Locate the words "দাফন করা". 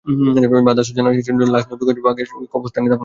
2.87-2.91